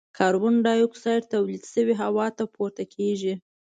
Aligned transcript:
کاربن 0.17 0.55
ډای 0.65 0.79
اکسایډ 0.83 1.23
تولید 1.33 1.63
شوی 1.73 1.93
هوا 2.01 2.25
ته 2.37 2.43
پورته 2.55 2.83
کیږي. 2.93 3.33